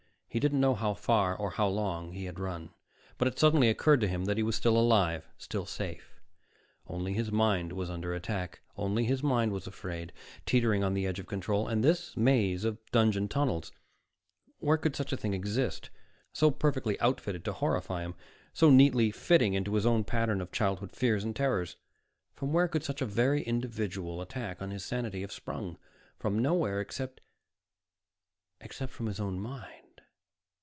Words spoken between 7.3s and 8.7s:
mind was under attack,